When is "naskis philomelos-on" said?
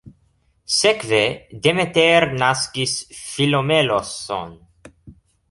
2.45-4.59